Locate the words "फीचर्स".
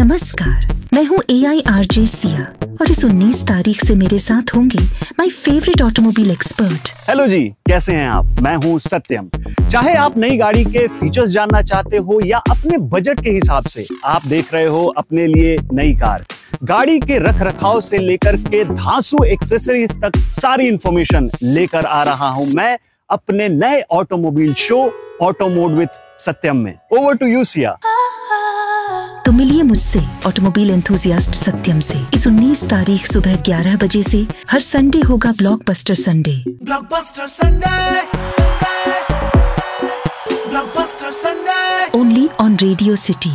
10.98-11.30